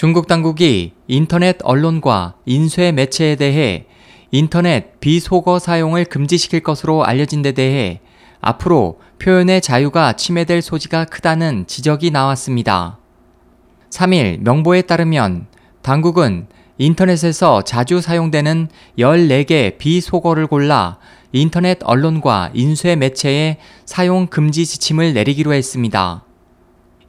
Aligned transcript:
중국 0.00 0.28
당국이 0.28 0.94
인터넷 1.08 1.58
언론과 1.62 2.36
인쇄 2.46 2.90
매체에 2.90 3.36
대해 3.36 3.84
인터넷 4.30 4.98
비속어 4.98 5.58
사용을 5.58 6.06
금지시킬 6.06 6.60
것으로 6.60 7.04
알려진 7.04 7.42
데 7.42 7.52
대해 7.52 8.00
앞으로 8.40 8.98
표현의 9.18 9.60
자유가 9.60 10.14
침해될 10.14 10.62
소지가 10.62 11.04
크다는 11.04 11.66
지적이 11.66 12.12
나왔습니다. 12.12 12.98
3일 13.90 14.40
명보에 14.40 14.80
따르면 14.80 15.48
당국은 15.82 16.46
인터넷에서 16.78 17.60
자주 17.60 18.00
사용되는 18.00 18.68
14개 18.98 19.76
비속어를 19.76 20.46
골라 20.46 20.96
인터넷 21.32 21.76
언론과 21.82 22.52
인쇄 22.54 22.96
매체에 22.96 23.58
사용 23.84 24.28
금지 24.28 24.64
지침을 24.64 25.12
내리기로 25.12 25.52
했습니다. 25.52 26.24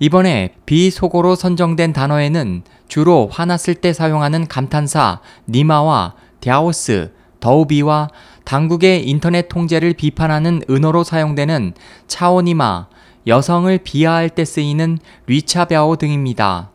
이번에 0.01 0.55
비속어로 0.65 1.35
선정된 1.35 1.93
단어에는 1.93 2.63
주로 2.87 3.29
화났을 3.31 3.75
때 3.75 3.93
사용하는 3.93 4.47
감탄사 4.47 5.21
니마와 5.47 6.15
갸오스, 6.43 7.11
더우비와 7.39 8.09
당국의 8.43 9.07
인터넷 9.07 9.47
통제를 9.47 9.93
비판하는 9.93 10.63
은어로 10.67 11.03
사용되는 11.03 11.75
차오니마, 12.07 12.87
여성을 13.27 13.77
비하할 13.83 14.31
때 14.31 14.43
쓰이는 14.43 14.97
리차벼오 15.27 15.97
등입니다. 15.97 16.71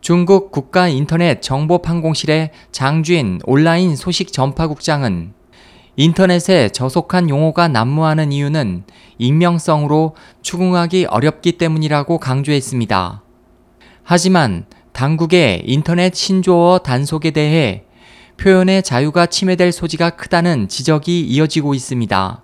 중국 0.00 0.50
국가 0.50 0.88
인터넷 0.88 1.42
정보판공실의 1.42 2.50
장쥔 2.72 3.38
온라인 3.44 3.94
소식 3.94 4.32
전파국장은 4.32 5.32
인터넷에 5.96 6.70
저속한 6.70 7.28
용어가 7.28 7.68
난무하는 7.68 8.32
이유는 8.32 8.84
익명성으로 9.18 10.14
추궁하기 10.40 11.06
어렵기 11.06 11.52
때문이라고 11.52 12.18
강조했습니다. 12.18 13.22
하지만 14.02 14.64
당국의 14.92 15.62
인터넷 15.66 16.14
신조어 16.14 16.78
단속에 16.78 17.30
대해 17.30 17.84
표현의 18.38 18.82
자유가 18.82 19.26
침해될 19.26 19.70
소지가 19.70 20.10
크다는 20.10 20.68
지적이 20.68 21.20
이어지고 21.20 21.74
있습니다. 21.74 22.42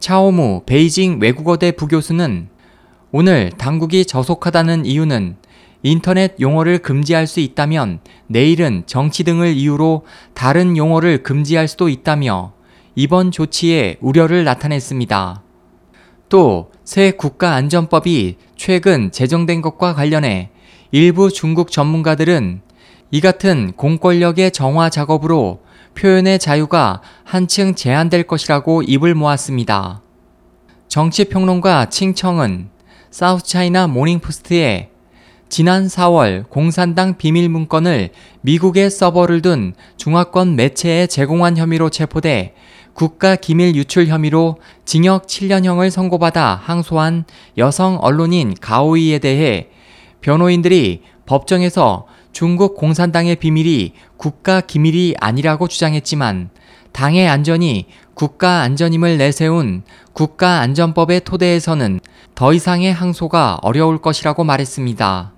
차오무 0.00 0.62
베이징 0.66 1.18
외국어대 1.20 1.72
부교수는 1.72 2.48
오늘 3.12 3.50
당국이 3.56 4.04
저속하다는 4.04 4.84
이유는 4.84 5.36
인터넷 5.82 6.34
용어를 6.40 6.78
금지할 6.78 7.26
수 7.26 7.40
있다면 7.40 8.00
내일은 8.26 8.82
정치 8.86 9.24
등을 9.24 9.54
이유로 9.54 10.04
다른 10.34 10.76
용어를 10.76 11.22
금지할 11.22 11.68
수도 11.68 11.88
있다며 11.88 12.52
이번 12.94 13.30
조치에 13.30 13.96
우려를 14.00 14.44
나타냈습니다. 14.44 15.42
또 16.28 16.68
새 16.88 17.10
국가안전법이 17.10 18.38
최근 18.56 19.12
제정된 19.12 19.60
것과 19.60 19.92
관련해 19.92 20.48
일부 20.90 21.30
중국 21.30 21.70
전문가들은 21.70 22.62
이 23.10 23.20
같은 23.20 23.72
공권력의 23.76 24.52
정화 24.52 24.88
작업으로 24.88 25.60
표현의 25.94 26.38
자유가 26.38 27.02
한층 27.24 27.74
제한될 27.74 28.22
것이라고 28.22 28.84
입을 28.84 29.14
모았습니다. 29.14 30.00
정치평론가 30.88 31.90
칭청은 31.90 32.70
사우스차이나 33.10 33.86
모닝포스트에 33.86 34.88
지난 35.48 35.86
4월 35.86 36.48
공산당 36.50 37.16
비밀 37.16 37.48
문건을 37.48 38.10
미국의 38.42 38.90
서버를 38.90 39.40
둔 39.40 39.74
중화권 39.96 40.56
매체에 40.56 41.06
제공한 41.06 41.56
혐의로 41.56 41.88
체포돼 41.88 42.54
국가 42.92 43.34
기밀 43.34 43.74
유출 43.74 44.08
혐의로 44.08 44.58
징역 44.84 45.26
7년형을 45.26 45.90
선고받아 45.90 46.60
항소한 46.62 47.24
여성 47.56 47.98
언론인 48.00 48.54
가오이에 48.60 49.20
대해 49.20 49.68
변호인들이 50.20 51.02
법정에서 51.24 52.06
중국 52.32 52.76
공산당의 52.76 53.36
비밀이 53.36 53.94
국가 54.16 54.60
기밀이 54.60 55.14
아니라고 55.18 55.66
주장했지만 55.66 56.50
당의 56.92 57.28
안전이 57.28 57.86
국가 58.14 58.60
안전임을 58.62 59.16
내세운 59.16 59.82
국가안전법의 60.12 61.20
토대에서는 61.20 62.00
더 62.34 62.52
이상의 62.52 62.92
항소가 62.92 63.58
어려울 63.62 63.98
것이라고 63.98 64.44
말했습니다. 64.44 65.37